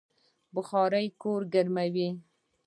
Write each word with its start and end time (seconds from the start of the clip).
بخارۍ 0.53 1.07
کور 1.21 1.41
ګرموي 1.53 2.09